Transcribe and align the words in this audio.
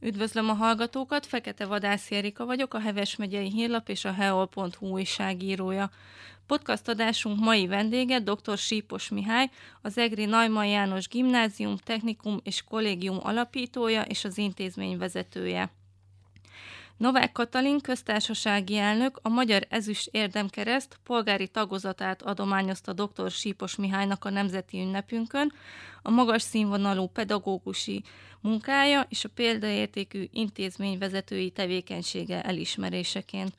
Üdvözlöm 0.00 0.48
a 0.48 0.52
hallgatókat, 0.52 1.26
Fekete 1.26 1.66
Vadász 1.66 2.10
Erika 2.10 2.44
vagyok, 2.44 2.74
a 2.74 2.80
Heves 2.80 3.16
megyei 3.16 3.50
hírlap 3.50 3.88
és 3.88 4.04
a 4.04 4.12
heol.hu 4.12 4.88
újságírója. 4.88 5.90
Podcast 6.46 6.88
adásunk 6.88 7.38
mai 7.38 7.66
vendége 7.66 8.20
dr. 8.20 8.58
Sípos 8.58 9.08
Mihály, 9.08 9.50
az 9.82 9.98
EGRI 9.98 10.24
Najman 10.24 10.66
János 10.66 11.08
Gimnázium, 11.08 11.76
Technikum 11.76 12.40
és 12.42 12.62
Kollégium 12.62 13.18
alapítója 13.22 14.02
és 14.02 14.24
az 14.24 14.38
intézmény 14.38 14.98
vezetője. 14.98 15.70
Novák 16.98 17.32
Katalin 17.32 17.80
köztársasági 17.80 18.76
elnök 18.76 19.18
a 19.22 19.28
Magyar 19.28 19.66
Ezüst 19.68 20.08
Érdemkereszt 20.12 20.98
polgári 21.04 21.48
tagozatát 21.48 22.22
adományozta 22.22 22.92
dr. 22.92 23.30
Sípos 23.30 23.76
Mihálynak 23.76 24.24
a 24.24 24.30
nemzeti 24.30 24.80
ünnepünkön, 24.80 25.52
a 26.02 26.10
magas 26.10 26.42
színvonalú 26.42 27.06
pedagógusi 27.06 28.02
munkája 28.40 29.06
és 29.08 29.24
a 29.24 29.28
példaértékű 29.28 30.28
intézmény 30.32 30.98
vezetői 30.98 31.50
tevékenysége 31.50 32.42
elismeréseként. 32.42 33.52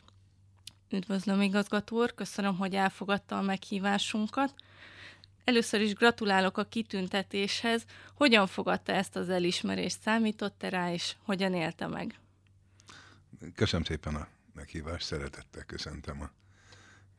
Üdvözlöm, 0.89 1.41
igazgató 1.41 1.97
úr, 1.97 2.13
köszönöm, 2.13 2.58
hogy 2.58 2.75
elfogadta 2.75 3.38
a 3.38 3.41
meghívásunkat. 3.41 4.53
Először 5.44 5.81
is 5.81 5.94
gratulálok 5.94 6.58
a 6.58 6.63
kitüntetéshez. 6.63 7.85
Hogyan 8.16 8.47
fogadta 8.47 8.91
ezt 8.91 9.16
az 9.16 9.30
elismerést? 9.30 10.02
Számított-e 10.02 10.69
rá, 10.69 10.94
és 10.94 11.16
hogyan 11.25 11.53
élte 11.53 11.88
meg? 11.88 12.19
Köszönöm 13.55 13.84
szépen 13.84 14.16
a 14.16 14.27
meghívást, 14.53 15.05
szeretettel 15.05 15.63
köszöntem 15.63 16.21
a 16.21 16.31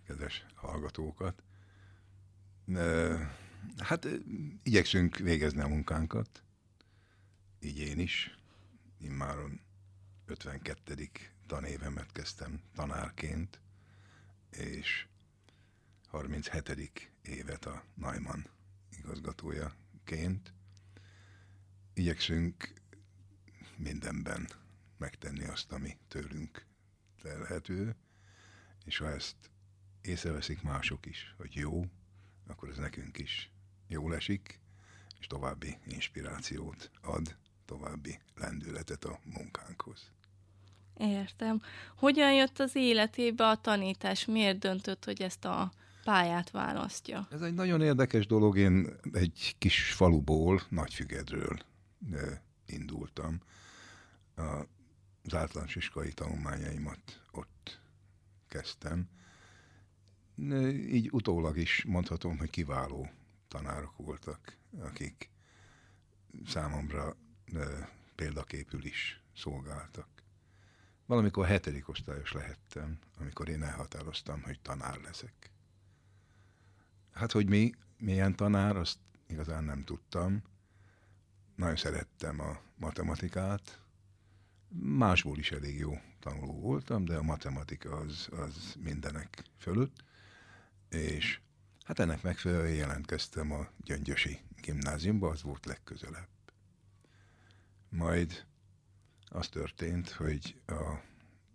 kedves 0.07 0.47
hallgatókat. 0.55 1.43
Hát 3.79 4.09
igyekszünk 4.63 5.17
végezni 5.17 5.61
a 5.61 5.69
munkánkat, 5.69 6.43
így 7.61 7.79
én 7.79 7.99
is. 7.99 8.39
Immáron 8.99 9.61
52. 10.27 11.09
tanévemet 11.47 12.13
kezdtem 12.13 12.61
tanárként, 12.75 13.61
és 14.51 15.07
37. 16.07 17.11
évet 17.23 17.65
a 17.65 17.85
Neumann 17.95 18.47
igazgatójaként. 18.99 20.53
Igyekszünk 21.95 22.73
mindenben 23.77 24.49
megtenni 25.01 25.45
azt, 25.45 25.73
ami 25.73 25.97
tőlünk 26.09 26.67
telhető, 27.23 27.97
és 28.85 28.99
ha 28.99 29.11
ezt 29.11 29.37
észreveszik 30.01 30.63
mások 30.63 31.07
is, 31.07 31.35
hogy 31.37 31.55
jó, 31.55 31.85
akkor 32.47 32.69
ez 32.69 32.77
nekünk 32.77 33.19
is 33.19 33.51
jól 33.89 34.15
esik, 34.15 34.61
és 35.21 35.27
további 35.27 35.79
inspirációt 35.87 36.91
ad, 37.03 37.37
további 37.65 38.21
lendületet 38.35 39.05
a 39.05 39.21
munkánkhoz. 39.25 40.13
Értem. 40.99 41.63
Hogyan 41.97 42.35
jött 42.35 42.59
az 42.59 42.77
életébe 42.77 43.49
a 43.49 43.57
tanítás? 43.57 44.25
Miért 44.25 44.59
döntött, 44.59 45.05
hogy 45.05 45.23
ezt 45.23 45.45
a 45.45 45.73
pályát 46.05 46.51
választja? 46.51 47.29
Ez 47.31 47.41
egy 47.41 47.55
nagyon 47.55 47.83
érdekes 47.83 48.27
dolog. 48.27 48.59
Én 48.59 48.89
egy 49.13 49.55
kis 49.59 49.93
faluból, 49.93 50.63
Nagyfügedről 50.69 51.59
indultam. 52.67 53.41
A 54.37 54.65
az 55.33 55.39
általános 55.39 55.77
iskolai 55.77 56.13
tanulmányaimat 56.13 57.23
ott 57.31 57.81
kezdtem. 58.49 59.09
Így 60.91 61.09
utólag 61.13 61.57
is 61.57 61.85
mondhatom, 61.85 62.39
hogy 62.39 62.51
kiváló 62.51 63.11
tanárok 63.49 63.97
voltak, 63.97 64.57
akik 64.79 65.31
számomra 66.47 67.17
példaképül 68.15 68.85
is 68.85 69.23
szolgáltak. 69.37 70.09
Valamikor 71.07 71.47
hetedik 71.47 71.89
osztályos 71.89 72.33
lehettem, 72.33 72.99
amikor 73.19 73.49
én 73.49 73.63
elhatároztam, 73.63 74.43
hogy 74.43 74.61
tanár 74.61 75.01
leszek. 75.01 75.51
Hát, 77.13 77.33
hogy 77.33 77.49
mi, 77.49 77.73
milyen 77.99 78.37
tanár, 78.37 78.77
azt 78.77 78.99
igazán 79.27 79.65
nem 79.65 79.85
tudtam. 79.85 80.43
Nagyon 81.57 81.77
szerettem 81.77 82.41
a 82.41 82.61
matematikát, 82.77 83.81
Másból 84.79 85.39
is 85.39 85.51
elég 85.53 85.79
jó 85.79 86.01
tanuló 86.21 86.61
voltam, 86.61 87.05
de 87.05 87.17
a 87.17 87.23
matematika 87.23 87.97
az, 87.97 88.29
az 88.31 88.75
mindenek 88.79 89.43
fölött, 89.59 90.05
és 90.89 91.41
hát 91.85 91.99
ennek 91.99 92.23
megfelelően 92.23 92.75
jelentkeztem 92.75 93.53
a 93.53 93.69
Gyöngyösi 93.85 94.39
gimnáziumba, 94.61 95.29
az 95.29 95.43
volt 95.43 95.67
legközelebb. 95.67 96.29
Majd 97.89 98.47
az 99.25 99.49
történt, 99.49 100.11
hogy 100.11 100.61
a 100.67 100.95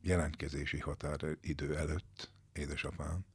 jelentkezési 0.01 0.79
határidő 0.79 1.77
előtt 1.77 2.31
édesapám 2.53 3.25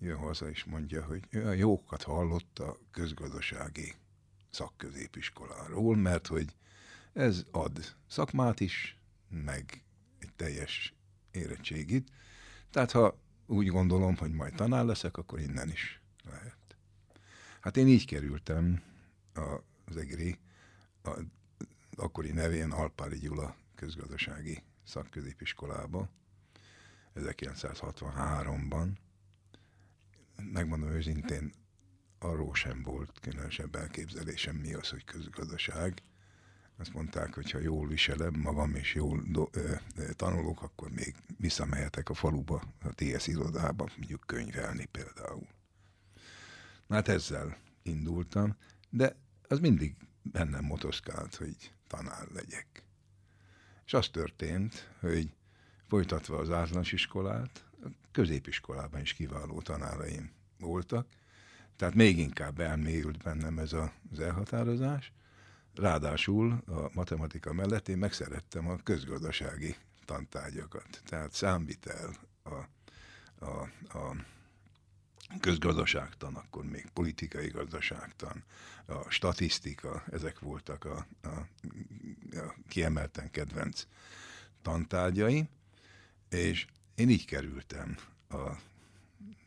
jön 0.00 0.16
haza 0.16 0.50
és 0.50 0.64
mondja, 0.64 1.04
hogy 1.04 1.28
olyan 1.34 1.56
jókat 1.56 2.02
hallott 2.02 2.58
a 2.58 2.78
közgazdasági 2.90 3.94
szakközépiskoláról, 4.50 5.96
mert 5.96 6.26
hogy 6.26 6.54
ez 7.12 7.44
ad 7.50 7.96
szakmát 8.06 8.60
is, 8.60 8.98
meg 9.28 9.82
egy 10.18 10.32
teljes 10.36 10.94
érettségit. 11.30 12.10
Tehát 12.70 12.90
ha 12.90 13.18
úgy 13.46 13.66
gondolom, 13.66 14.16
hogy 14.16 14.32
majd 14.32 14.54
tanár 14.54 14.84
leszek, 14.84 15.16
akkor 15.16 15.40
innen 15.40 15.68
is 15.68 16.00
lehet. 16.24 16.76
Hát 17.60 17.76
én 17.76 17.88
így 17.88 18.06
kerültem 18.06 18.82
az 19.84 19.96
EGRI, 19.96 20.38
a, 21.02 21.10
akkori 21.96 22.30
nevén 22.30 22.70
Alpári 22.70 23.18
Gyula 23.18 23.56
közgazdasági 23.74 24.62
szakközépiskolába 24.84 26.08
1963-ban. 27.14 28.88
Megmondom 30.52 30.90
őszintén, 30.90 31.52
arról 32.18 32.54
sem 32.54 32.82
volt 32.82 33.20
különösebb 33.20 33.74
elképzelésem 33.74 34.56
mi 34.56 34.74
az, 34.74 34.88
hogy 34.88 35.04
közgazdaság. 35.04 36.02
Azt 36.80 36.92
mondták, 36.92 37.34
hogy 37.34 37.50
ha 37.50 37.58
jól 37.58 37.86
viselem 37.86 38.34
magam 38.34 38.74
és 38.74 38.94
jól 38.94 39.22
do, 39.26 39.48
ö, 39.52 39.74
tanulok, 40.16 40.62
akkor 40.62 40.90
még 40.90 41.14
visszamehetek 41.38 42.08
a 42.08 42.14
faluba, 42.14 42.62
a 42.82 42.88
TS 42.94 43.26
irodába, 43.26 43.88
mondjuk 43.96 44.22
könyvelni 44.26 44.84
például. 44.84 45.46
Na 46.86 46.94
hát 46.94 47.08
ezzel 47.08 47.56
indultam, 47.82 48.56
de 48.90 49.16
az 49.48 49.58
mindig 49.58 49.96
bennem 50.22 50.64
motoszkált, 50.64 51.34
hogy 51.34 51.72
tanár 51.86 52.28
legyek. 52.32 52.84
És 53.84 53.94
az 53.94 54.08
történt, 54.08 54.90
hogy 55.00 55.32
folytatva 55.86 56.38
az 56.38 56.50
általános 56.50 56.92
iskolát, 56.92 57.64
a 57.82 57.88
középiskolában 58.12 59.00
is 59.00 59.12
kiváló 59.12 59.60
tanáraim 59.60 60.32
voltak, 60.58 61.06
tehát 61.76 61.94
még 61.94 62.18
inkább 62.18 62.60
elmélyült 62.60 63.22
bennem 63.22 63.58
ez 63.58 63.72
az 63.72 64.20
elhatározás, 64.20 65.12
Ráadásul 65.74 66.62
a 66.66 66.90
matematika 66.92 67.52
mellett 67.52 67.88
én 67.88 67.98
megszerettem 67.98 68.68
a 68.68 68.76
közgazdasági 68.76 69.76
tantárgyakat. 70.04 71.02
Tehát 71.04 71.32
számvitel, 71.32 72.16
a, 72.42 72.54
a, 73.44 73.60
a 73.98 74.16
közgazdaságtan, 75.40 76.34
akkor 76.34 76.64
még 76.64 76.90
politikai 76.92 77.48
gazdaságtan, 77.48 78.44
a 78.86 79.10
statisztika, 79.10 80.04
ezek 80.10 80.38
voltak 80.38 80.84
a, 80.84 81.06
a, 81.22 81.28
a 82.38 82.54
kiemelten 82.68 83.30
kedvenc 83.30 83.86
tantárgyai, 84.62 85.48
és 86.28 86.66
én 86.94 87.10
így 87.10 87.24
kerültem 87.24 87.96
a 88.28 88.50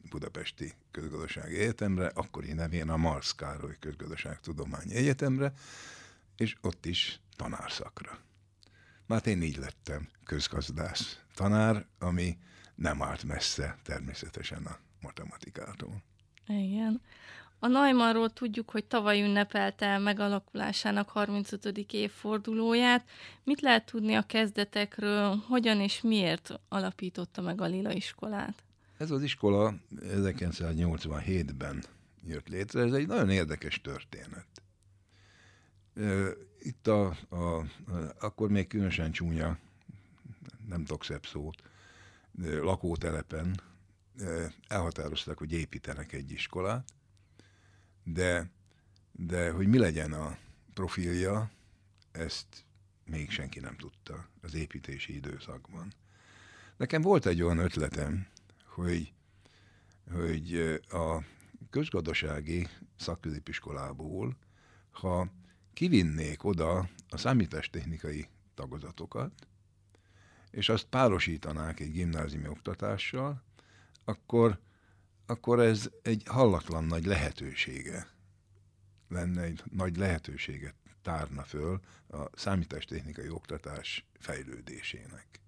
Budapesti 0.10 0.74
Közgazdasági 0.92 1.58
Egyetemre, 1.58 2.08
akkori 2.08 2.54
nevén 2.54 2.90
a 2.90 2.98
Marsz 2.98 3.32
Károly 3.36 3.76
Közgazdaságtudományi 3.80 4.94
Egyetemre, 4.94 5.54
és 6.38 6.56
ott 6.62 6.86
is 6.86 7.20
tanárszakra. 7.36 8.20
Már 9.06 9.28
én 9.28 9.42
így 9.42 9.58
lettem 9.58 10.10
közgazdász 10.26 11.20
tanár, 11.36 11.86
ami 12.00 12.38
nem 12.76 13.02
árt 13.02 13.24
messze 13.24 13.78
természetesen 13.84 14.66
a 14.66 14.78
matematikától. 15.02 16.04
Igen. 16.48 17.02
A 17.60 17.68
Naimannról 17.68 18.30
tudjuk, 18.30 18.70
hogy 18.70 18.86
tavaly 18.86 19.22
ünnepelte 19.22 19.98
megalakulásának 19.98 21.10
35. 21.10 21.66
évfordulóját. 21.92 23.10
Mit 23.44 23.62
lehet 23.62 23.86
tudni 23.86 24.14
a 24.14 24.22
kezdetekről, 24.22 25.36
hogyan 25.48 25.80
és 25.80 26.02
miért 26.02 26.60
alapította 26.70 27.42
meg 27.42 27.62
a 27.62 27.66
Lila 27.66 27.92
iskolát? 27.92 28.64
Ez 28.98 29.12
az 29.12 29.22
iskola 29.22 29.74
1987-ben 30.02 31.84
jött 32.26 32.48
létre. 32.48 32.82
Ez 32.82 32.94
egy 32.94 33.08
nagyon 33.08 33.30
érdekes 33.30 33.82
történet. 33.82 34.63
Itt 36.60 36.88
a, 36.88 37.06
a, 37.30 37.66
akkor 38.20 38.50
még 38.50 38.68
különösen 38.68 39.12
csúnya, 39.12 39.58
nem 40.68 40.86
tudok 40.86 41.04
szebb 41.04 41.26
szót, 41.26 41.62
lakótelepen 42.42 43.62
elhatározták, 44.68 45.38
hogy 45.38 45.52
építenek 45.52 46.14
egy 46.14 46.32
iskolát, 46.32 46.94
de, 48.04 48.50
de 49.12 49.52
hogy 49.52 49.68
mi 49.68 49.78
legyen 49.78 50.14
a 50.14 50.38
profilja, 50.74 51.52
ezt 52.12 52.66
még 53.06 53.32
senki 53.32 53.60
nem 53.60 53.76
tudta 53.76 54.28
az 54.42 54.54
építési 54.54 55.16
időszakban. 55.16 55.94
Nekem 56.78 57.02
volt 57.02 57.26
egy 57.26 57.42
olyan 57.42 57.58
ötletem, 57.58 58.28
hogy, 58.66 59.14
hogy 60.12 60.56
a 60.90 61.24
közgazdasági 61.70 62.68
szakközépiskolából, 62.96 64.38
ha 64.92 65.28
kivinnék 65.74 66.44
oda 66.44 66.90
a 67.10 67.18
számítástechnikai 67.18 68.28
tagozatokat, 68.54 69.48
és 70.52 70.70
azt 70.70 70.86
párosítanák 70.86 71.80
egy 71.80 71.92
gimnáziumi 71.92 72.48
oktatással, 72.48 73.44
akkor, 74.04 74.60
akkor 75.26 75.60
ez 75.60 75.90
egy 76.02 76.24
hallatlan 76.26 76.84
nagy 76.84 77.06
lehetősége 77.06 78.08
lenne, 79.08 79.42
egy 79.42 79.64
nagy 79.72 79.98
lehetőséget 79.98 80.76
tárna 81.02 81.44
föl 81.44 81.80
a 82.08 82.26
számítástechnikai 82.34 83.30
oktatás 83.30 84.06
fejlődésének. 84.14 85.42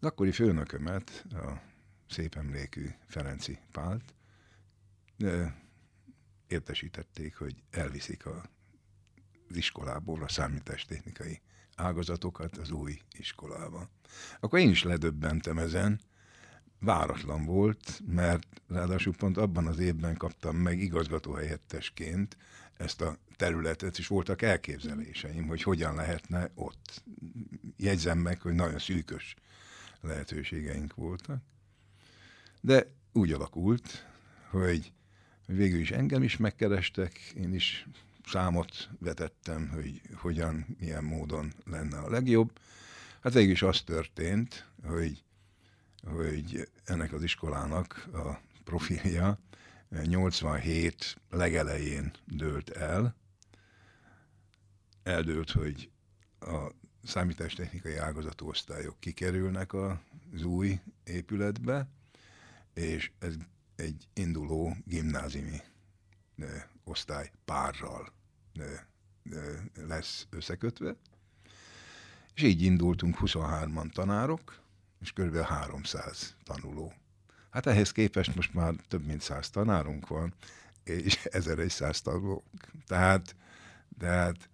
az 0.00 0.08
akkori 0.08 0.32
főnökömet, 0.32 1.24
a 1.30 1.60
szép 2.08 2.34
emlékű 2.34 2.88
Ferenci 3.06 3.58
Pált, 3.72 4.14
értesítették, 6.52 7.36
hogy 7.36 7.62
elviszik 7.70 8.26
az 8.26 9.56
iskolából 9.56 10.22
a 10.22 10.28
számítástechnikai 10.28 11.40
ágazatokat 11.76 12.56
az 12.56 12.70
új 12.70 13.00
iskolába. 13.12 13.88
Akkor 14.40 14.58
én 14.58 14.70
is 14.70 14.82
ledöbbentem 14.82 15.58
ezen, 15.58 16.00
váratlan 16.78 17.44
volt, 17.44 18.00
mert 18.06 18.46
ráadásul 18.68 19.14
pont 19.14 19.36
abban 19.36 19.66
az 19.66 19.78
évben 19.78 20.16
kaptam 20.16 20.56
meg 20.56 20.78
igazgatóhelyettesként 20.78 22.36
ezt 22.76 23.00
a 23.00 23.16
területet, 23.36 23.98
és 23.98 24.06
voltak 24.06 24.42
elképzeléseim, 24.42 25.46
hogy 25.46 25.62
hogyan 25.62 25.94
lehetne 25.94 26.50
ott. 26.54 27.02
Jegyzem 27.76 28.18
meg, 28.18 28.40
hogy 28.40 28.54
nagyon 28.54 28.78
szűkös 28.78 29.34
lehetőségeink 30.00 30.94
voltak. 30.94 31.42
De 32.60 32.86
úgy 33.12 33.32
alakult, 33.32 34.06
hogy 34.50 34.92
végül 35.54 35.80
is 35.80 35.90
engem 35.90 36.22
is 36.22 36.36
megkerestek, 36.36 37.18
én 37.18 37.54
is 37.54 37.86
számot 38.26 38.88
vetettem, 38.98 39.68
hogy 39.68 40.00
hogyan, 40.14 40.66
milyen 40.78 41.04
módon 41.04 41.52
lenne 41.64 41.98
a 41.98 42.10
legjobb. 42.10 42.50
Hát 43.22 43.32
végül 43.32 43.52
is 43.52 43.62
az 43.62 43.80
történt, 43.80 44.66
hogy, 44.84 45.24
hogy 46.04 46.68
ennek 46.84 47.12
az 47.12 47.22
iskolának 47.22 48.08
a 48.12 48.40
profilja 48.64 49.38
87 50.02 51.20
legelején 51.30 52.10
dőlt 52.26 52.70
el. 52.70 53.14
Eldőlt, 55.02 55.50
hogy 55.50 55.90
a 56.40 56.70
számítástechnikai 57.04 57.96
ágazatú 57.96 58.48
osztályok 58.48 59.00
kikerülnek 59.00 59.72
az 59.72 60.42
új 60.42 60.80
épületbe, 61.04 61.88
és 62.74 63.10
ez 63.18 63.34
egy 63.76 64.08
induló 64.14 64.76
gimnáziumi 64.84 65.60
osztály 66.84 67.30
párral 67.44 68.12
lesz 69.74 70.26
összekötve. 70.30 70.96
És 72.34 72.42
így 72.42 72.62
indultunk 72.62 73.16
23-an 73.20 73.92
tanárok, 73.92 74.60
és 75.00 75.12
kb. 75.12 75.36
300 75.36 76.36
tanuló. 76.44 76.92
Hát 77.50 77.66
ehhez 77.66 77.92
képest 77.92 78.34
most 78.34 78.54
már 78.54 78.74
több 78.88 79.04
mint 79.04 79.20
100 79.20 79.50
tanárunk 79.50 80.08
van, 80.08 80.34
és 80.84 81.24
1100 81.30 82.00
tanulók. 82.00 82.44
Tehát, 82.86 83.36
tehát 83.98 84.48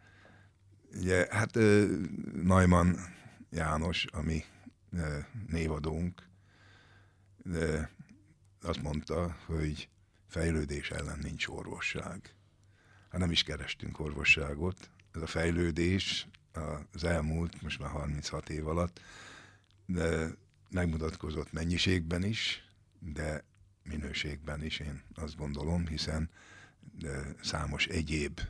ugye, 0.94 1.26
hát 1.30 1.54
Neumann 2.42 2.96
János, 3.50 4.04
ami 4.04 4.44
névadónk, 5.46 6.28
azt 8.62 8.82
mondta, 8.82 9.36
hogy 9.46 9.88
fejlődés 10.26 10.90
ellen 10.90 11.18
nincs 11.18 11.46
orvosság. 11.46 12.34
Hát 13.10 13.20
nem 13.20 13.30
is 13.30 13.42
kerestünk 13.42 14.00
orvosságot. 14.00 14.90
Ez 15.12 15.22
a 15.22 15.26
fejlődés 15.26 16.28
az 16.92 17.04
elmúlt, 17.04 17.62
most 17.62 17.78
már 17.78 17.90
36 17.90 18.48
év 18.48 18.66
alatt, 18.66 19.00
de 19.86 20.28
megmutatkozott 20.70 21.52
mennyiségben 21.52 22.24
is, 22.24 22.64
de 22.98 23.44
minőségben 23.82 24.62
is, 24.62 24.78
én 24.78 25.02
azt 25.14 25.36
gondolom, 25.36 25.86
hiszen 25.86 26.30
számos 27.42 27.86
egyéb 27.86 28.40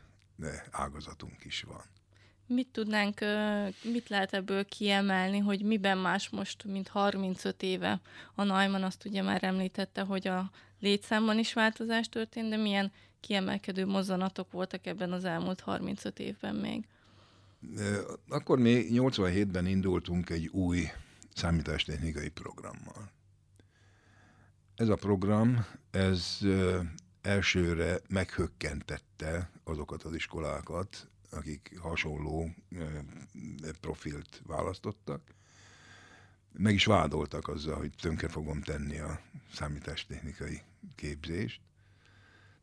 ágazatunk 0.70 1.44
is 1.44 1.62
van. 1.62 1.84
Mit 2.50 2.68
tudnánk, 2.72 3.20
mit 3.82 4.08
lehet 4.08 4.32
ebből 4.32 4.64
kiemelni, 4.64 5.38
hogy 5.38 5.62
miben 5.62 5.98
más 5.98 6.28
most, 6.28 6.64
mint 6.64 6.88
35 6.88 7.62
éve? 7.62 8.00
A 8.34 8.42
Neumann 8.44 8.82
azt 8.82 9.04
ugye 9.04 9.22
már 9.22 9.44
említette, 9.44 10.02
hogy 10.02 10.28
a 10.28 10.50
létszámban 10.80 11.38
is 11.38 11.52
változás 11.52 12.08
történt, 12.08 12.48
de 12.48 12.56
milyen 12.56 12.92
kiemelkedő 13.20 13.86
mozzanatok 13.86 14.50
voltak 14.50 14.86
ebben 14.86 15.12
az 15.12 15.24
elmúlt 15.24 15.60
35 15.60 16.18
évben 16.18 16.54
még? 16.54 16.86
Akkor 18.28 18.58
mi 18.58 18.86
87-ben 18.90 19.66
indultunk 19.66 20.30
egy 20.30 20.46
új 20.46 20.84
számítástechnikai 21.34 22.28
programmal. 22.28 23.10
Ez 24.74 24.88
a 24.88 24.96
program, 24.96 25.66
ez 25.90 26.38
elsőre 27.22 28.00
meghökkentette 28.08 29.50
azokat 29.64 30.02
az 30.02 30.14
iskolákat, 30.14 31.08
akik 31.30 31.78
hasonló 31.80 32.54
profilt 33.80 34.42
választottak. 34.46 35.34
Meg 36.52 36.74
is 36.74 36.84
vádoltak 36.84 37.48
azzal, 37.48 37.76
hogy 37.76 37.92
tönkre 38.00 38.28
fogom 38.28 38.62
tenni 38.62 38.98
a 38.98 39.20
számítástechnikai 39.52 40.60
képzést. 40.94 41.60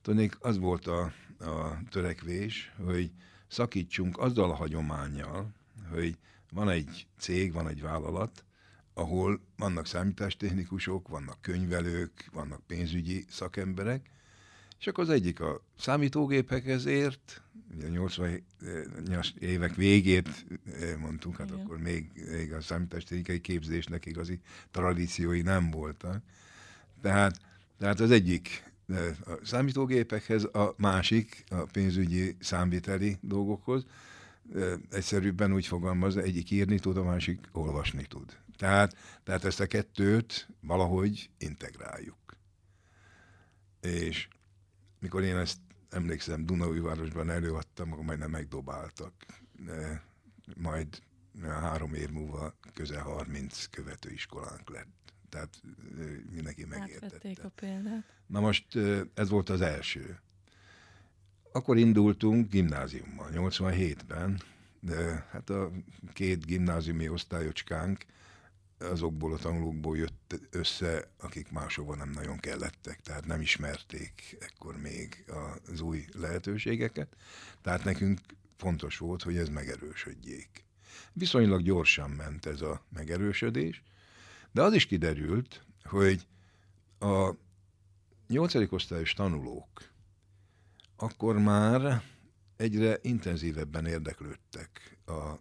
Tudnék, 0.02 0.38
az 0.40 0.58
volt 0.58 0.88
a, 0.88 1.14
a 1.40 1.80
törekvés, 1.90 2.74
hogy 2.84 3.12
szakítsunk 3.48 4.18
azzal 4.18 4.50
a 4.50 4.56
hagyományjal, 4.56 5.54
hogy 5.90 6.18
van 6.52 6.70
egy 6.70 7.08
cég, 7.18 7.54
van 7.54 7.68
egy 7.68 7.82
vállalat, 7.82 8.46
ahol 8.94 9.42
vannak 9.58 9.86
számítástechnikusok, 9.86 11.08
vannak 11.08 11.42
könyvelők, 11.42 12.30
vannak 12.34 12.62
pénzügyi 12.68 13.26
szakemberek, 13.30 14.10
akkor 14.88 15.04
az 15.04 15.10
egyik 15.10 15.40
a 15.40 15.62
számítógépekhez 15.78 16.86
ért, 16.86 17.42
ugye 17.76 17.88
a 17.88 17.92
80-as 17.92 19.36
évek 19.40 19.76
végét 19.76 20.46
eh, 20.80 20.96
mondtuk, 20.98 21.38
hát 21.38 21.50
Igen. 21.50 21.60
akkor 21.60 21.78
még, 21.78 22.12
még 22.32 22.54
a 22.54 22.62
számítástechnikai 22.62 23.42
képzésnek 23.42 24.06
igazi 24.06 24.40
tradíciói 24.72 25.42
nem 25.42 25.72
voltak. 25.72 26.24
Tehát, 27.02 27.40
tehát 27.78 28.00
az 28.00 28.12
egyik 28.12 28.64
eh, 28.88 29.16
a 29.26 29.40
számítógépekhez, 29.44 30.44
a 30.44 30.74
másik 30.78 31.44
a 31.50 31.62
pénzügyi 31.72 32.36
számviteli 32.40 33.18
dolgokhoz. 33.22 33.86
Eh, 34.56 34.74
egyszerűbben 34.90 35.54
úgy 35.54 35.68
fogalmaz, 35.68 36.18
egyik 36.18 36.52
írni 36.52 36.80
tud, 36.80 36.98
a 36.98 37.04
másik 37.04 37.40
olvasni 37.52 38.06
tud. 38.06 38.38
Tehát, 38.58 38.96
tehát 39.24 39.46
ezt 39.46 39.60
a 39.60 39.66
kettőt 39.66 40.48
valahogy 40.62 41.30
integráljuk. 41.38 42.18
És 43.82 44.28
mikor 45.06 45.24
én 45.24 45.38
ezt 45.38 45.58
emlékszem, 45.90 46.46
Dunaújvárosban 46.46 47.30
előadtam, 47.30 47.92
akkor 47.92 48.04
majdnem 48.04 48.30
megdobáltak. 48.30 49.14
De 49.66 50.04
majd 50.58 51.02
három 51.44 51.94
év 51.94 52.10
múlva 52.10 52.56
közel 52.74 53.02
30 53.02 53.66
követőiskolánk 53.66 54.70
lett. 54.70 55.14
Tehát 55.30 55.62
mindenki 56.32 56.66
megértette. 56.66 57.44
a 57.44 57.48
példát. 57.56 58.04
Na 58.28 58.40
most 58.40 58.66
ez 59.14 59.30
volt 59.30 59.50
az 59.50 59.62
első. 59.62 60.20
Akkor 61.52 61.78
indultunk 61.78 62.50
gimnáziummal, 62.50 63.30
87-ben, 63.34 64.42
de 64.80 65.28
hát 65.32 65.50
a 65.50 65.72
két 66.14 66.46
gimnáziumi 66.46 67.10
osztályocskánk 67.10 68.06
azokból 68.80 69.34
a 69.34 69.38
tanulókból 69.38 69.98
jött 69.98 70.40
össze, 70.50 71.12
akik 71.20 71.52
máshova 71.52 71.96
nem 71.96 72.10
nagyon 72.10 72.38
kellettek, 72.38 73.02
tehát 73.02 73.26
nem 73.26 73.42
ismerték 73.42 74.38
ekkor 74.40 74.78
még 74.78 75.26
az 75.68 75.82
új 75.82 76.06
lehetőségeket. 76.14 77.16
Tehát 77.62 77.84
nekünk 77.84 78.20
fontos 78.58 78.98
volt, 78.98 79.24
hogy 79.24 79.38
ez 79.38 79.50
megerősödjék. 79.50 80.66
Viszonylag 81.14 81.62
gyorsan 81.62 82.10
ment 82.10 82.46
ez 82.46 82.62
a 82.62 82.86
megerősödés, 82.90 83.84
de 84.52 84.62
az 84.62 84.74
is 84.74 84.86
kiderült, 84.86 85.66
hogy 85.84 86.28
a 87.00 87.32
nyolcadik 88.28 88.72
osztályos 88.72 89.14
tanulók 89.14 89.94
akkor 90.96 91.38
már 91.40 92.04
egyre 92.56 92.98
intenzívebben 93.02 93.86
érdeklődtek 93.86 94.98
a 95.06 95.34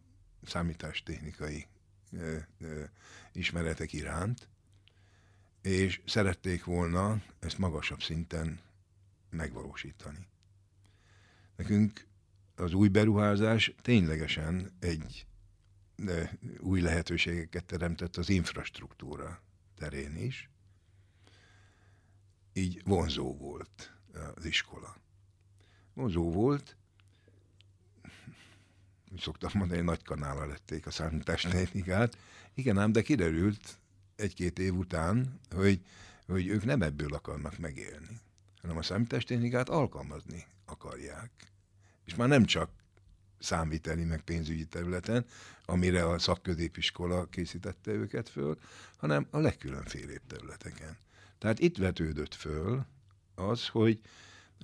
számítástechnikai 0.42 1.66
ö, 2.14 2.84
ismeretek 3.32 3.92
iránt, 3.92 4.48
és 5.62 6.00
szerették 6.06 6.64
volna 6.64 7.22
ezt 7.38 7.58
magasabb 7.58 8.02
szinten 8.02 8.60
megvalósítani. 9.30 10.26
Nekünk 11.56 12.06
az 12.56 12.72
új 12.72 12.88
beruházás 12.88 13.74
ténylegesen 13.82 14.70
egy 14.78 15.26
új 16.58 16.80
lehetőségeket 16.80 17.64
teremtett 17.64 18.16
az 18.16 18.28
infrastruktúra 18.28 19.42
terén 19.74 20.16
is. 20.16 20.50
Így 22.52 22.82
vonzó 22.84 23.36
volt 23.36 23.96
az 24.34 24.44
iskola. 24.44 24.96
Vonzó 25.94 26.32
volt, 26.32 26.76
szoktam 29.18 29.50
mondani, 29.54 29.80
nagy 29.80 30.02
kanála 30.02 30.46
lették 30.46 30.86
a 30.86 30.90
számítástechnikát. 30.90 32.16
Igen 32.54 32.78
ám, 32.78 32.92
de 32.92 33.02
kiderült 33.02 33.78
egy-két 34.16 34.58
év 34.58 34.74
után, 34.74 35.40
hogy, 35.54 35.80
hogy 36.26 36.46
ők 36.46 36.64
nem 36.64 36.82
ebből 36.82 37.14
akarnak 37.14 37.58
megélni, 37.58 38.20
hanem 38.60 38.76
a 38.76 38.82
számítástechnikát 38.82 39.68
alkalmazni 39.68 40.46
akarják. 40.64 41.30
És 42.04 42.14
már 42.14 42.28
nem 42.28 42.44
csak 42.44 42.70
számviteli, 43.38 44.04
meg 44.04 44.20
pénzügyi 44.20 44.64
területen, 44.64 45.24
amire 45.64 46.08
a 46.08 46.18
szakközépiskola 46.18 47.24
készítette 47.24 47.90
őket 47.90 48.28
föl, 48.28 48.58
hanem 48.96 49.26
a 49.30 49.38
legkülönfélébb 49.38 50.22
területeken. 50.26 50.96
Tehát 51.38 51.58
itt 51.58 51.76
vetődött 51.76 52.34
föl 52.34 52.86
az, 53.34 53.68
hogy, 53.68 54.00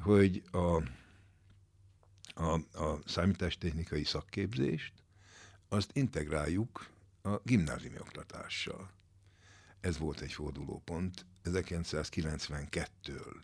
hogy 0.01 0.43
a, 0.53 0.83
a, 2.41 2.83
a 2.85 2.99
számítástechnikai 3.07 4.05
szakképzést, 4.05 4.93
azt 5.69 5.91
integráljuk 5.93 6.91
a 7.23 7.37
gimnáziumi 7.43 7.99
oktatással. 7.99 8.91
Ez 9.81 9.99
volt 9.99 10.21
egy 10.21 10.33
fordulópont. 10.33 11.25
1992-től 11.45 13.35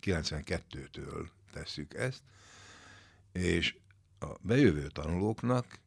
92-től 0.00 1.28
tesszük 1.52 1.94
ezt, 1.94 2.22
és 3.32 3.76
a 4.18 4.26
bejövő 4.40 4.86
tanulóknak, 4.86 5.78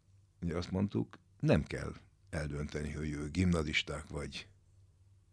ugye 0.42 0.58
azt 0.58 0.72
mondtuk, 0.72 1.18
nem 1.39 1.63
kell 1.63 1.94
eldönteni, 2.30 2.92
hogy 2.92 3.10
ő 3.12 3.30
gimnazisták 3.30 4.08
vagy 4.08 4.48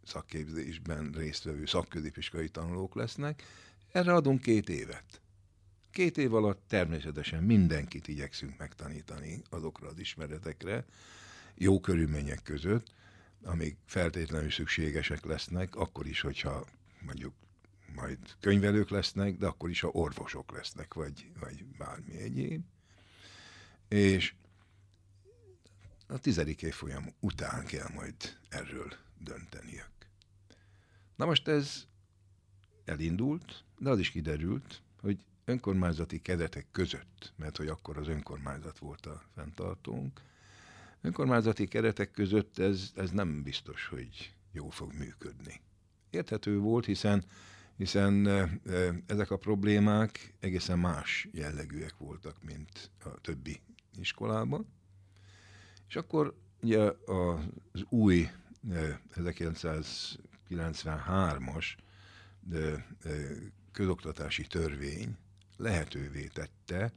szakképzésben 0.02 1.12
résztvevő 1.12 1.66
szakközépiskolai 1.66 2.48
tanulók 2.48 2.94
lesznek. 2.94 3.42
Erre 3.92 4.12
adunk 4.12 4.40
két 4.40 4.68
évet. 4.68 5.20
Két 5.96 6.18
év 6.18 6.34
alatt 6.34 6.62
természetesen 6.68 7.42
mindenkit 7.42 8.08
igyekszünk 8.08 8.58
megtanítani 8.58 9.42
azokra 9.50 9.88
az 9.88 9.98
ismeretekre, 9.98 10.84
jó 11.54 11.80
körülmények 11.80 12.42
között, 12.42 12.92
amik 13.42 13.76
feltétlenül 13.86 14.50
szükségesek 14.50 15.24
lesznek, 15.24 15.76
akkor 15.76 16.06
is, 16.06 16.20
hogyha 16.20 16.64
mondjuk 17.00 17.34
majd 17.94 18.18
könyvelők 18.40 18.88
lesznek, 18.90 19.36
de 19.36 19.46
akkor 19.46 19.70
is, 19.70 19.80
ha 19.80 19.88
orvosok 19.88 20.52
lesznek, 20.52 20.94
vagy, 20.94 21.30
vagy 21.40 21.64
bármi 21.64 22.16
egyéb 22.16 22.62
és 23.88 24.34
a 26.06 26.18
tizedik 26.18 26.62
évfolyam 26.62 27.12
után 27.20 27.66
kell 27.66 27.88
majd 27.94 28.14
erről 28.48 28.92
dönteniük. 29.18 29.90
Na 31.16 31.24
most 31.24 31.48
ez 31.48 31.86
elindult, 32.84 33.64
de 33.78 33.90
az 33.90 33.98
is 33.98 34.10
kiderült, 34.10 34.82
hogy 35.00 35.24
önkormányzati 35.46 36.18
keretek 36.18 36.66
között, 36.72 37.32
mert 37.36 37.56
hogy 37.56 37.68
akkor 37.68 37.98
az 37.98 38.08
önkormányzat 38.08 38.78
volt 38.78 39.06
a 39.06 39.22
fenntartónk, 39.34 40.20
önkormányzati 41.00 41.66
keretek 41.66 42.10
között 42.10 42.58
ez, 42.58 42.92
ez 42.94 43.10
nem 43.10 43.42
biztos, 43.42 43.86
hogy 43.86 44.34
jól 44.52 44.70
fog 44.70 44.92
működni. 44.92 45.60
Érthető 46.10 46.58
volt, 46.58 46.84
hiszen 46.84 47.24
hiszen 47.76 48.26
ezek 49.06 49.30
a 49.30 49.36
problémák 49.36 50.34
egészen 50.40 50.78
más 50.78 51.28
jellegűek 51.32 51.94
voltak, 51.98 52.42
mint 52.42 52.90
a 53.04 53.20
többi 53.20 53.60
iskolában. 53.98 54.66
És 55.88 55.96
akkor 55.96 56.36
ugye 56.62 56.92
az 57.04 57.84
új 57.88 58.28
1993-as 59.14 61.76
közoktatási 63.72 64.46
törvény 64.46 65.16
lehetővé 65.56 66.26
tette, 66.26 66.92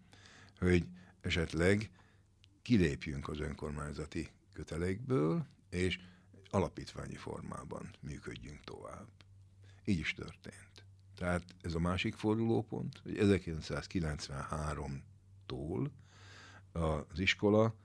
hogy 0.58 0.88
esetleg 1.22 1.92
kilépjünk 2.62 3.28
az 3.28 3.39
önkormányzati 3.39 4.30
kötelékből, 4.54 5.46
és 5.70 6.00
alapítványi 6.50 7.16
formában 7.16 7.96
működjünk 8.00 8.63
tovább. 8.63 9.08
Így 9.86 10.00
is 10.00 10.13
történt. 10.13 10.86
Tehát 11.16 11.44
ez 11.62 11.74
a 11.74 11.80
másik 11.80 12.16
fordulópont, 12.16 13.00
hogy 13.04 13.18
1993-tól 13.20 15.89
az 16.72 17.20
iskola 17.20 17.75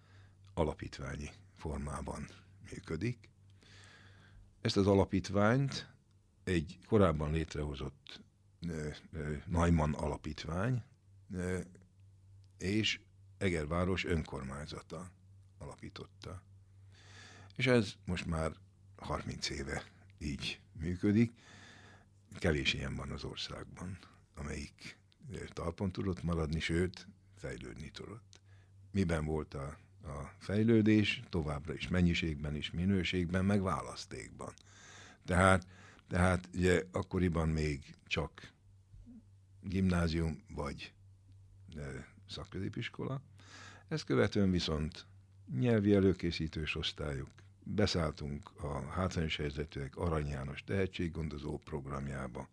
alapítványi 0.54 1.31
formában 1.54 2.28
működik. 2.71 3.28
Ezt 4.61 4.76
az 4.76 4.87
alapítványt 4.87 5.93
egy 6.45 6.78
korábban 6.87 7.33
létrehozott 7.33 8.21
Najman 9.47 9.94
alapítvány 9.94 10.83
és 12.59 13.00
Egerváros 13.38 14.04
önkormányzata 14.04 15.11
alapította. 15.59 16.42
És 17.56 17.66
ez 17.66 17.94
most 18.04 18.26
már 18.26 18.52
30 18.97 19.50
éve 19.50 19.85
így 20.18 20.61
működik. 20.73 21.33
Kevés 22.38 22.73
ilyen 22.73 22.94
van 22.94 23.11
az 23.11 23.25
országban, 23.25 23.99
amelyik 24.35 24.99
talpon 25.49 25.92
tudott 25.92 26.23
maradni, 26.23 26.61
sőt, 26.61 27.06
fejlődni 27.37 27.90
tudott 27.90 28.35
miben 28.94 29.25
volt 29.25 29.54
a, 29.54 29.76
a 30.02 30.33
fejlődés, 30.38 31.23
továbbra 31.28 31.75
is 31.75 31.88
mennyiségben 31.88 32.54
is, 32.54 32.71
minőségben, 32.71 33.44
meg 33.44 33.62
választékban. 33.62 34.52
Tehát, 35.25 35.66
tehát 36.09 36.49
ugye 36.54 36.83
akkoriban 36.92 37.49
még 37.49 37.94
csak 38.06 38.52
gimnázium 39.64 40.42
vagy 40.54 40.92
szakközépiskola. 42.28 43.23
Ezt 43.88 44.04
követően 44.04 44.50
viszont 44.50 45.06
nyelvi 45.59 45.94
előkészítős 45.94 46.75
osztályok, 46.76 47.30
beszálltunk 47.62 48.50
a 48.62 48.83
hátrányos 48.90 49.37
helyzetűek 49.37 49.97
Arany 49.97 50.26
János 50.26 50.64
tehetséggondozó 50.64 51.59
programjába. 51.59 52.49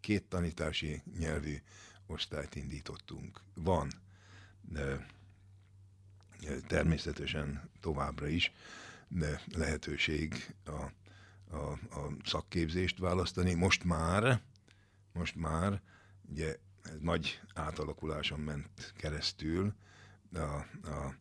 Két 0.00 0.24
tanítási 0.24 1.02
nyelvű 1.18 1.56
osztályt 2.06 2.54
indítottunk. 2.54 3.40
Van 3.54 3.88
de 4.60 5.06
természetesen 6.66 7.70
továbbra 7.80 8.26
is 8.28 8.52
de 9.08 9.40
lehetőség 9.54 10.54
a, 10.64 10.70
a, 11.56 11.70
a 11.70 12.12
szakképzést 12.24 12.98
választani. 12.98 13.54
Most 13.54 13.84
már, 13.84 14.40
most 15.12 15.34
már, 15.36 15.80
ugye 16.30 16.56
nagy 17.00 17.40
átalakuláson 17.54 18.40
ment 18.40 18.92
keresztül, 18.96 19.74
a, 20.32 20.38
a 20.88 21.14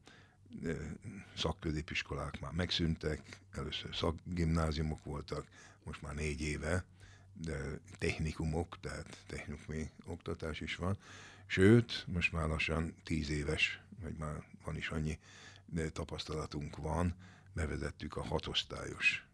szakközépiskolák 1.35 2.39
már 2.39 2.51
megszűntek, 2.51 3.39
először 3.51 3.95
szakgimnáziumok 3.95 5.03
voltak, 5.03 5.47
most 5.83 6.01
már 6.01 6.13
négy 6.13 6.41
éve, 6.41 6.85
de 7.33 7.79
technikumok, 7.97 8.77
tehát 8.79 9.23
technikumi 9.27 9.89
oktatás 10.05 10.59
is 10.59 10.75
van. 10.75 10.97
Sőt, 11.45 12.05
most 12.07 12.31
már 12.31 12.47
lassan 12.47 12.95
tíz 13.03 13.29
éves 13.29 13.81
vagy 14.01 14.15
már 14.17 14.43
van 14.63 14.75
is 14.75 14.89
annyi 14.89 15.19
tapasztalatunk 15.91 16.77
van, 16.77 17.15
bevezettük 17.53 18.15
a 18.15 18.23
hatosztályos 18.23 19.27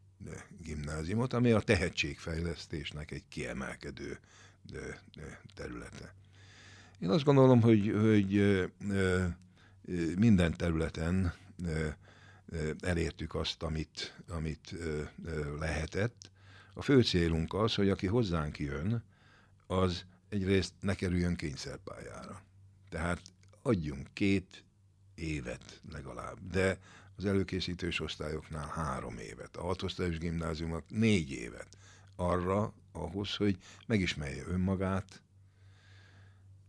gimnáziumot, 0.61 1.33
ami 1.33 1.51
a 1.51 1.59
tehetségfejlesztésnek 1.59 3.11
egy 3.11 3.27
kiemelkedő 3.27 4.19
területe. 5.53 6.13
Én 6.99 7.09
azt 7.09 7.23
gondolom, 7.23 7.61
hogy, 7.61 7.91
hogy 8.01 8.63
minden 10.17 10.57
területen 10.57 11.33
elértük 12.79 13.35
azt, 13.35 13.63
amit, 13.63 14.15
amit 14.27 14.75
lehetett. 15.59 16.31
A 16.73 16.81
fő 16.81 17.01
célunk 17.01 17.53
az, 17.53 17.75
hogy 17.75 17.89
aki 17.89 18.07
hozzánk 18.07 18.59
jön, 18.59 19.03
az 19.67 20.05
egyrészt 20.29 20.73
ne 20.79 20.95
kerüljön 20.95 21.35
kényszerpályára. 21.35 22.41
Tehát 22.89 23.21
adjunk 23.61 24.07
két 24.13 24.63
évet 25.15 25.81
legalább, 25.91 26.37
de 26.51 26.79
az 27.15 27.25
előkészítős 27.25 27.99
osztályoknál 27.99 28.67
három 28.67 29.17
évet, 29.17 29.55
a 29.55 29.63
hatosztályos 29.63 30.17
gimnáziumok 30.17 30.83
négy 30.89 31.31
évet 31.31 31.67
arra, 32.15 32.73
ahhoz, 32.93 33.35
hogy 33.35 33.57
megismerje 33.87 34.43
önmagát, 34.47 35.21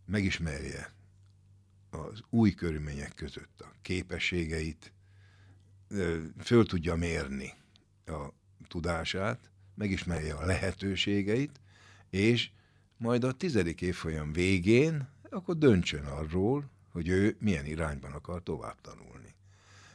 megismerje 0.07 0.93
az 1.91 2.23
új 2.31 2.55
körülmények 2.55 3.15
között 3.15 3.61
a 3.61 3.73
képességeit, 3.83 4.93
föl 6.39 6.67
tudja 6.67 6.95
mérni 6.95 7.53
a 8.07 8.29
tudását, 8.69 9.51
megismerje 9.75 10.35
a 10.35 10.47
lehetőségeit, 10.47 11.61
és 12.11 12.51
majd 12.97 13.25
a 13.25 13.33
tizedik 13.33 13.81
évfolyam 13.81 14.33
végén 14.33 15.09
akkor 15.31 15.59
döntsön 15.59 16.05
arról, 16.05 16.71
hogy 16.89 17.09
ő 17.09 17.37
milyen 17.41 17.67
irányban 17.67 18.13
akar 18.13 18.43
tovább 18.43 18.81
tanulni. 18.81 19.35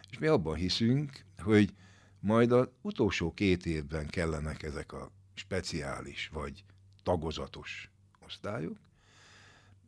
És 0.09 0.19
mi 0.19 0.27
abban 0.27 0.55
hiszünk, 0.55 1.23
hogy 1.37 1.73
majd 2.19 2.51
az 2.51 2.67
utolsó 2.81 3.33
két 3.33 3.65
évben 3.65 4.07
kellenek 4.07 4.63
ezek 4.63 4.93
a 4.93 5.11
speciális 5.39 6.29
vagy 6.33 6.63
tagozatos 7.03 7.89
osztályok. 8.19 8.77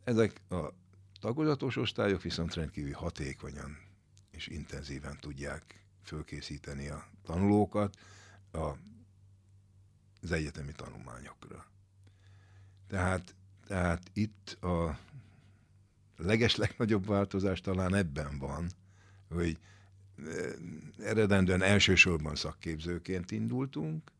Ezek 0.04 0.40
a 0.50 0.72
tagozatos 1.20 1.76
osztályok 1.76 2.22
viszont 2.22 2.54
rendkívül 2.54 2.92
hatékonyan 2.92 3.78
és 4.30 4.46
intenzíven 4.46 5.16
tudják 5.20 5.84
fölkészíteni 6.02 6.88
a 6.88 7.06
tanulókat 7.22 7.96
a, 8.52 8.70
az 10.22 10.32
egyetemi 10.32 10.72
tanulmányokra. 10.72 11.66
Tehát, 12.88 13.34
tehát 13.66 14.10
itt 14.12 14.56
a 14.60 14.98
leges 16.16 16.56
legnagyobb 16.56 17.06
változás 17.06 17.60
talán 17.60 17.94
ebben 17.94 18.38
van, 18.38 18.70
hogy 19.28 19.58
eh, 20.16 20.52
eredendően 20.98 21.62
elsősorban 21.62 22.34
szakképzőként 22.34 23.30
indultunk, 23.30 24.12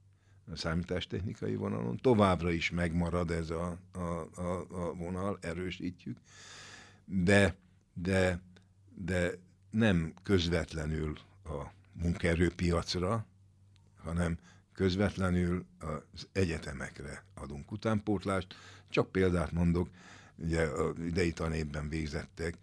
a 0.53 0.57
számítástechnikai 0.57 1.55
vonalon, 1.55 1.97
továbbra 1.97 2.51
is 2.51 2.71
megmarad 2.71 3.31
ez 3.31 3.51
a, 3.51 3.79
a, 3.93 3.99
a, 4.41 4.67
a 4.71 4.95
vonal, 4.95 5.39
erősítjük, 5.41 6.19
de, 7.05 7.55
de, 7.95 8.41
de 8.95 9.31
nem 9.71 10.15
közvetlenül 10.23 11.19
a 11.45 11.63
munkaerőpiacra, 11.93 13.27
hanem 14.03 14.39
közvetlenül 14.73 15.65
az 16.13 16.29
egyetemekre 16.33 17.25
adunk 17.35 17.73
utánpótlást. 17.73 18.55
Csak 18.89 19.13
példát 19.13 19.53
mondok, 19.53 19.89
ugye 20.37 20.63
a 20.63 20.93
idei 21.07 21.33
tanévben 21.33 21.89
végzettek, 21.89 22.55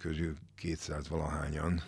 közül 0.00 0.36
200 0.54 1.08
valahányan 1.08 1.82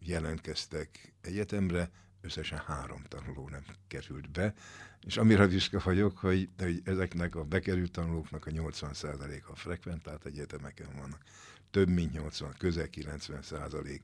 jelentkeztek 0.00 1.12
egyetemre, 1.20 1.90
összesen 2.20 2.58
három 2.58 3.02
tanuló 3.08 3.48
nem 3.48 3.64
került 3.86 4.30
be, 4.30 4.54
és 5.00 5.16
amire 5.16 5.46
büszke 5.46 5.78
vagyok, 5.78 6.18
hogy, 6.18 6.48
hogy 6.58 6.80
ezeknek 6.84 7.34
a 7.34 7.44
bekerült 7.44 7.90
tanulóknak 7.90 8.46
a 8.46 8.50
80%-a 8.50 9.56
frekventált 9.56 10.24
egyetemeken 10.24 10.88
vannak. 10.96 11.22
Több 11.70 11.88
mint 11.88 12.12
80, 12.12 12.54
közel 12.58 12.88
90% 12.92 14.00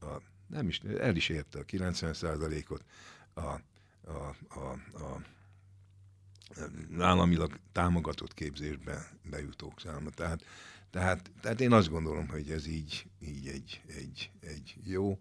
a, 0.00 0.06
nem 0.46 0.68
is, 0.68 0.78
el 0.78 1.16
is 1.16 1.28
érte 1.28 1.58
a 1.58 1.64
90%-ot 1.64 2.84
a, 3.34 3.40
a, 3.40 4.36
a, 4.48 4.70
a 5.04 5.20
államilag 6.98 7.58
támogatott 7.72 8.34
képzésbe 8.34 9.10
bejutók 9.30 9.80
száma. 9.80 10.10
Tehát, 10.10 10.44
tehát, 10.90 11.30
tehát 11.40 11.60
én 11.60 11.72
azt 11.72 11.88
gondolom, 11.88 12.28
hogy 12.28 12.50
ez 12.50 12.66
így, 12.66 13.06
így 13.20 13.48
egy, 13.48 13.82
egy, 13.86 14.30
egy 14.40 14.74
jó. 14.84 15.18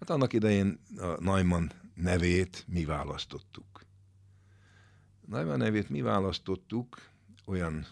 Hát 0.00 0.10
annak 0.10 0.32
idején 0.32 0.80
a 0.96 1.20
Neumann 1.20 1.70
nevét 1.94 2.64
mi 2.66 2.84
választottuk. 2.84 3.84
Neumann 5.26 5.58
nevét 5.58 5.88
mi 5.88 6.00
választottuk, 6.00 7.08
olyan 7.44 7.86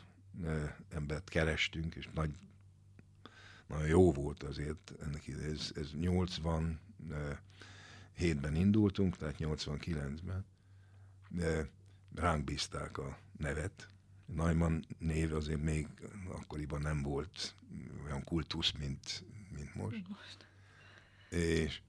e, 0.44 0.76
embert 0.90 1.28
kerestünk, 1.28 1.94
és 1.94 2.08
nagy, 2.14 2.30
nagyon 3.66 3.86
jó 3.86 4.12
volt 4.12 4.42
azért 4.42 4.92
ennek 5.02 5.26
ide. 5.26 5.42
Ez, 5.42 5.72
ez 5.74 5.90
87-ben 5.94 8.54
indultunk, 8.54 9.16
tehát 9.16 9.36
89-ben. 9.38 10.44
De 11.28 11.68
ránk 12.14 12.44
bízták 12.44 12.98
a 12.98 13.18
nevet. 13.38 13.88
Neumann 14.26 14.84
név 14.98 15.34
azért 15.34 15.62
még 15.62 15.88
akkoriban 16.28 16.80
nem 16.80 17.02
volt 17.02 17.54
olyan 18.04 18.24
kultusz, 18.24 18.72
mint, 18.72 19.24
mint 19.54 19.74
most. 19.74 20.08
most. 20.08 20.46
És, 21.42 21.80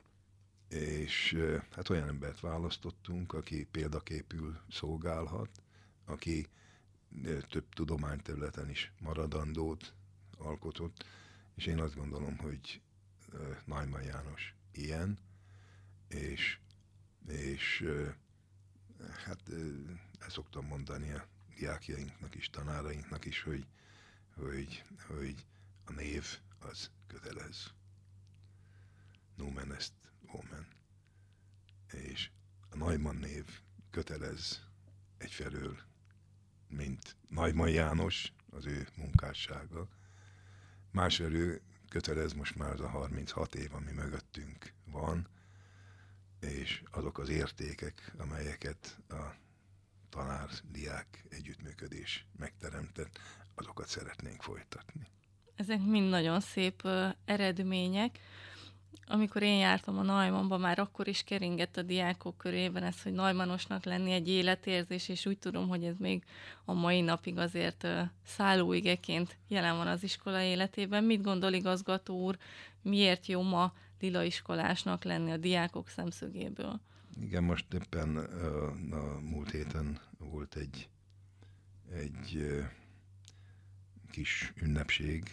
és 0.70 1.38
hát 1.72 1.90
olyan 1.90 2.08
embert 2.08 2.40
választottunk, 2.40 3.34
aki 3.34 3.66
példaképül 3.72 4.60
szolgálhat, 4.70 5.62
aki 6.06 6.48
több 7.50 7.74
tudományterületen 7.74 8.70
is 8.70 8.92
maradandót 9.00 9.94
alkotott, 10.38 11.06
és 11.56 11.66
én 11.66 11.80
azt 11.80 11.96
gondolom, 11.96 12.38
hogy 12.38 12.82
Neumann 13.66 14.04
János 14.04 14.56
ilyen, 14.72 15.20
és, 16.08 16.60
és 17.28 17.86
hát 19.26 19.42
ezt 20.20 20.32
szoktam 20.32 20.66
mondani 20.66 21.12
a 21.12 21.28
diákjainknak 21.56 22.36
is, 22.36 22.50
tanárainknak 22.50 23.26
is, 23.26 23.42
hogy, 23.42 23.66
hogy, 24.36 24.84
hogy 25.08 25.46
a 25.86 25.92
név 25.92 26.26
az 26.60 26.92
kötelez. 27.08 27.74
Nomen 29.36 29.72
est 29.74 29.94
omen. 30.32 30.68
És 31.92 32.30
a 32.70 32.78
Neumann 32.78 33.20
név 33.20 33.46
kötelez 33.92 34.68
egyfelől, 35.18 35.78
mint 36.68 37.16
Neumann 37.30 37.70
János, 37.70 38.34
az 38.50 38.66
ő 38.66 38.88
munkássága. 38.96 39.88
Másfelől 40.92 41.60
kötelez 41.90 42.34
most 42.34 42.56
már 42.56 42.72
az 42.72 42.80
a 42.80 42.88
36 42.88 43.56
év, 43.56 43.74
ami 43.74 43.92
mögöttünk 43.92 44.74
van, 44.86 45.28
és 46.40 46.84
azok 46.92 47.18
az 47.18 47.30
értékek, 47.30 48.14
amelyeket 48.18 49.00
a 49.10 49.36
tanár-diák 50.10 51.26
együttműködés 51.30 52.26
megteremtett, 52.38 53.20
azokat 53.56 53.88
szeretnénk 53.88 54.42
folytatni. 54.42 55.08
Ezek 55.56 55.80
mind 55.86 56.10
nagyon 56.10 56.40
szép 56.40 56.84
uh, 56.84 57.10
eredmények. 57.26 58.20
Amikor 59.12 59.42
én 59.42 59.58
jártam 59.58 59.98
a 59.98 60.02
Najmanba, 60.02 60.58
már 60.58 60.80
akkor 60.80 61.08
is 61.08 61.24
keringett 61.24 61.78
a 61.78 61.82
diákok 61.82 62.38
körében 62.38 62.84
ez, 62.84 63.02
hogy 63.02 63.12
Najmanosnak 63.12 63.84
lenni 63.84 64.12
egy 64.12 64.28
életérzés, 64.28 65.10
és 65.10 65.26
úgy 65.26 65.38
tudom, 65.38 65.68
hogy 65.68 65.84
ez 65.84 65.98
még 65.98 66.24
a 66.66 66.74
mai 66.74 67.02
napig 67.02 67.38
azért 67.38 67.88
szállóigeként 68.26 69.38
jelen 69.48 69.78
van 69.78 69.88
az 69.88 70.04
iskola 70.04 70.42
életében. 70.42 71.04
Mit 71.04 71.22
gondol 71.22 71.54
igazgató 71.54 72.24
úr, 72.24 72.38
miért 72.82 73.26
jó 73.26 73.42
ma 73.42 73.74
lila 74.00 74.24
iskolásnak 74.24 75.04
lenni 75.04 75.32
a 75.32 75.38
diákok 75.38 75.88
szemszögéből? 75.88 76.80
Igen, 77.22 77.44
most 77.44 77.74
éppen 77.74 78.18
a, 78.18 79.20
múlt 79.20 79.52
héten 79.52 80.00
volt 80.18 80.56
egy, 80.56 80.90
egy 81.92 82.48
kis 84.12 84.54
ünnepség, 84.62 85.24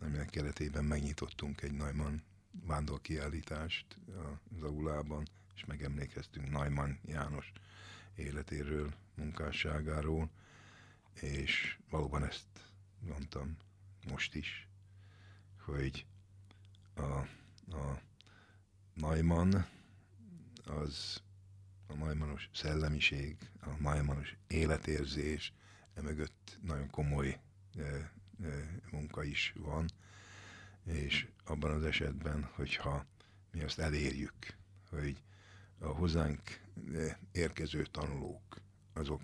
aminek 0.00 0.30
keretében 0.30 0.84
megnyitottunk 0.84 1.62
egy 1.62 1.72
Neumann 1.72 2.22
vándorkiállítást 2.66 3.86
az 4.56 4.62
aulában, 4.62 5.28
és 5.54 5.64
megemlékeztünk 5.64 6.50
Neumann 6.50 6.98
János 7.06 7.52
életéről, 8.14 8.94
munkásságáról, 9.14 10.30
és 11.20 11.78
valóban 11.90 12.24
ezt 12.24 12.46
mondtam 12.98 13.56
most 14.08 14.34
is, 14.34 14.68
hogy 15.64 16.06
a, 16.94 17.02
a 17.76 18.00
Neumann 18.94 19.54
az 20.64 21.22
a 21.86 21.94
majmanos 21.94 22.48
szellemiség, 22.52 23.36
a 23.60 23.70
majmanos 23.78 24.36
életérzés, 24.46 25.52
emögött 25.94 26.58
nagyon 26.62 26.90
komoly 26.90 27.38
e, 27.76 27.82
e, 27.82 28.10
munka 28.90 29.24
is 29.24 29.52
van, 29.56 29.88
és 30.84 31.28
abban 31.44 31.70
az 31.70 31.84
esetben, 31.84 32.50
hogyha 32.54 33.06
mi 33.52 33.62
azt 33.62 33.78
elérjük, 33.78 34.56
hogy 34.90 35.22
a 35.78 35.86
hozzánk 35.86 36.60
e, 36.94 37.18
érkező 37.32 37.84
tanulók, 37.84 38.60
azok 38.92 39.22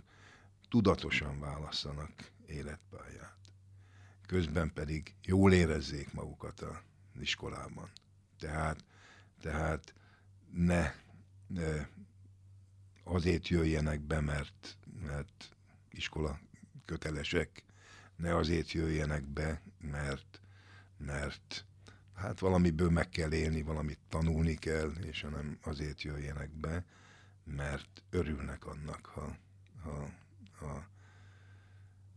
tudatosan 0.69 1.41
válasszanak 1.41 2.31
életpályát. 2.47 3.39
Közben 4.27 4.73
pedig 4.73 5.15
jól 5.23 5.53
érezzék 5.53 6.13
magukat 6.13 6.61
az 6.61 7.21
iskolában. 7.21 7.91
Tehát, 8.39 8.85
tehát 9.41 9.95
ne 10.53 10.95
azért 13.05 13.49
jöjjenek 13.49 14.01
be, 14.01 14.21
mert, 14.21 14.79
mert 15.01 15.57
iskola 15.91 16.41
kötelesek, 16.85 17.65
ne 18.17 18.37
azért 18.37 18.71
jöjjenek 18.73 19.25
be, 19.25 19.63
mert, 19.79 20.40
mert 21.07 21.65
hát 22.15 22.39
valamiből 22.39 22.91
meg 22.91 23.09
kell 23.09 23.33
élni, 23.33 23.63
valamit 23.63 23.99
tanulni 24.09 24.55
kell, 24.55 24.91
és 25.03 25.27
nem 25.31 25.59
azért 25.63 26.03
jöjjenek 26.03 26.51
be, 26.51 26.85
mert 27.45 28.03
örülnek 28.11 28.67
annak, 28.67 29.07
ha, 29.07 29.37
ha, 29.83 30.11
ha 30.59 30.87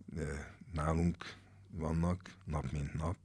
de 0.05 0.55
nálunk 0.71 1.35
vannak 1.69 2.35
nap 2.45 2.71
mint 2.71 2.93
nap, 2.93 3.17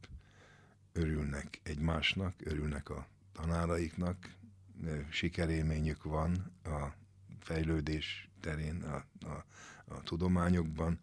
örülnek 0.92 1.60
egymásnak, 1.62 2.34
örülnek 2.38 2.90
a 2.90 3.06
tanáraiknak, 3.32 4.36
sikerélményük 5.10 6.02
van 6.02 6.52
a 6.64 6.92
fejlődés 7.40 8.28
terén, 8.40 8.82
a, 8.82 9.04
a, 9.26 9.44
a 9.84 10.02
tudományokban, 10.02 11.00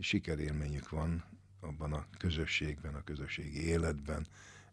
sikerélményük 0.00 0.88
van 0.88 1.24
abban 1.60 1.92
a 1.92 2.06
közösségben, 2.18 2.94
a 2.94 3.04
közösségi 3.04 3.66
életben, 3.66 4.26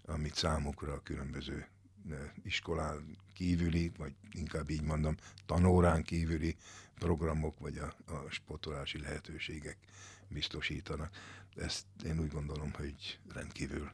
amit 0.06 0.36
számukra 0.36 0.94
a 0.94 1.02
különböző 1.04 1.68
iskolán 2.44 3.18
kívüli, 3.34 3.92
vagy 3.98 4.14
inkább 4.32 4.70
így 4.70 4.82
mondom, 4.84 5.16
tanórán 5.46 6.04
kívüli 6.04 6.56
programok, 6.96 7.60
vagy 7.60 7.78
a, 7.78 7.96
a 8.14 8.30
sportolási 8.30 9.00
lehetőségek 9.00 9.78
biztosítanak. 10.28 11.16
Ezt 11.56 11.86
én 12.06 12.20
úgy 12.20 12.32
gondolom, 12.32 12.74
hogy 12.74 13.20
rendkívül 13.34 13.92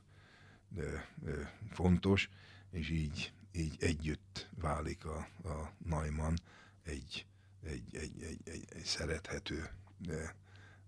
de, 0.70 1.08
de 1.16 1.58
fontos, 1.72 2.30
és 2.72 2.90
így, 2.90 3.34
így 3.52 3.76
együtt 3.80 4.50
válik 4.56 5.06
a, 5.06 5.28
a 5.44 5.74
Neumann 5.78 6.36
egy, 6.84 7.26
egy, 7.64 7.96
egy, 7.96 8.24
egy, 8.24 8.42
egy, 8.46 8.66
egy 8.70 8.84
szerethető 8.84 9.70
de, 9.98 10.36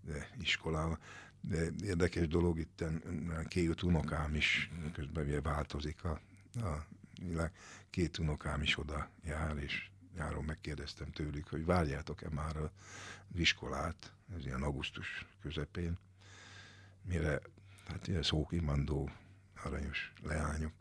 de 0.02 0.30
iskolával. 0.40 1.00
De 1.42 1.68
érdekes 1.84 2.28
dolog, 2.28 2.60
itt 2.60 2.84
két 3.48 3.82
unokám 3.82 4.36
is, 4.36 4.72
közben 4.94 5.26
ugye 5.26 5.42
változik 5.42 6.04
a, 6.04 6.20
a 6.54 6.86
világ, 7.22 7.52
két 7.90 8.18
unokám 8.18 8.62
is 8.62 8.78
oda 8.78 9.10
jár, 9.24 9.58
és 9.58 9.90
nyáron 10.16 10.44
megkérdeztem 10.44 11.12
tőlük, 11.12 11.48
hogy 11.48 11.66
várjátok-e 11.66 12.30
már 12.30 12.58
az 12.58 12.70
iskolát, 13.34 14.14
ez 14.36 14.46
ilyen 14.46 14.62
augusztus 14.62 15.26
közepén, 15.42 15.98
mire, 17.02 17.42
hát 17.88 18.08
ilyen 18.08 18.24
szókimandó, 18.24 19.10
aranyos 19.64 20.14
leányok, 20.24 20.74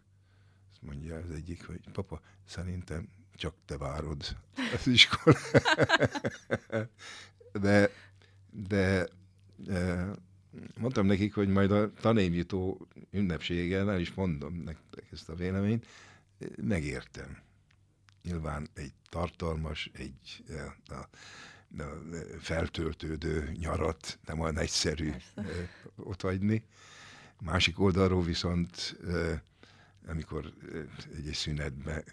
azt 0.71 0.83
mondja 0.83 1.17
az 1.17 1.31
egyik, 1.31 1.67
hogy 1.67 1.81
papa, 1.93 2.21
szerintem 2.45 3.09
csak 3.35 3.55
te 3.65 3.77
várod 3.77 4.37
az 4.75 4.87
iskolát. 4.87 5.63
de, 7.53 7.91
de 8.51 9.09
mondtam 10.79 11.07
nekik, 11.07 11.35
hogy 11.35 11.49
majd 11.49 11.71
a 11.71 11.93
tanévjutó 11.93 12.89
ünnepségen 13.11 13.91
el 13.91 14.01
is 14.01 14.15
mondom 14.15 14.55
nektek 14.55 15.05
ezt 15.13 15.29
a 15.29 15.35
véleményt, 15.35 15.87
megértem. 16.57 17.39
Nyilván 18.23 18.69
egy 18.75 18.93
tartalmas, 19.09 19.91
egy 19.93 20.45
a, 20.49 20.93
a, 20.95 21.09
a 21.83 21.99
feltöltődő 22.39 23.53
nyarat 23.59 24.19
nem 24.27 24.41
olyan 24.41 24.59
egyszerű 24.59 25.11
Persze. 25.11 25.71
ott 25.97 26.21
hagyni. 26.21 26.65
Másik 27.41 27.81
oldalról 27.81 28.23
viszont, 28.23 28.97
amikor 30.07 30.53
egy 31.27 31.33
szünetbe 31.33 32.05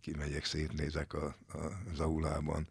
kimegyek, 0.00 0.44
szétnézek 0.44 1.12
a, 1.12 1.36
a, 1.48 1.58
az 1.92 2.00
aulában, 2.00 2.68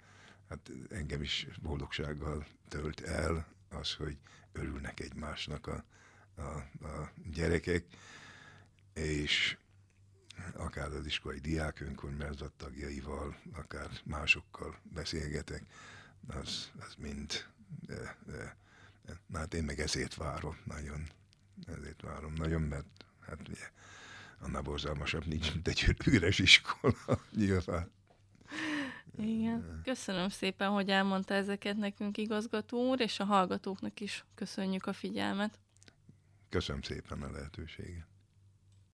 hát 0.49 0.71
engem 0.89 1.21
is 1.21 1.47
boldogsággal 1.61 2.45
tölt 2.67 2.99
el 2.99 3.47
az, 3.69 3.93
hogy 3.93 4.17
örülnek 4.51 4.99
egymásnak 4.99 5.67
a, 5.67 5.83
a, 6.35 6.85
a 6.87 7.11
gyerekek, 7.31 7.85
és 8.93 9.57
akár 10.53 10.91
az 10.91 11.05
iskolai 11.05 11.39
diák 11.39 11.79
önkormányzat 11.79 12.51
tagjaival, 12.51 13.37
akár 13.53 13.89
másokkal 14.03 14.79
beszélgetek, 14.83 15.63
az, 16.27 16.71
az 16.79 16.95
mind, 16.97 17.45
de, 17.79 18.17
de, 18.25 18.57
na 19.25 19.37
hát 19.37 19.53
én 19.53 19.63
meg 19.63 19.79
ezért 19.79 20.15
várom 20.15 20.57
nagyon, 20.63 21.07
ezért 21.65 22.01
várom 22.01 22.33
nagyon, 22.33 22.61
mert 22.61 23.05
hát 23.19 23.47
ugye 23.49 23.71
annál 24.39 24.61
borzalmasabb 24.61 25.25
nincs, 25.25 25.53
mint 25.53 25.67
egy 25.67 25.95
üres 26.05 26.39
iskola, 26.39 26.95
nyilván. 27.35 27.91
Igen. 29.17 29.81
Köszönöm 29.83 30.29
szépen, 30.29 30.69
hogy 30.69 30.89
elmondta 30.89 31.33
ezeket 31.33 31.77
nekünk 31.77 32.17
igazgató 32.17 32.89
úr, 32.89 32.99
és 32.99 33.19
a 33.19 33.23
hallgatóknak 33.23 33.99
is 33.99 34.25
köszönjük 34.35 34.85
a 34.85 34.93
figyelmet. 34.93 35.59
Köszönöm 36.49 36.81
szépen 36.81 37.21
a 37.21 37.31
lehetőséget. 37.31 38.08